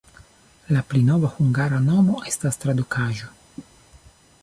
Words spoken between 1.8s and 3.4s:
nomo estas tradukaĵo.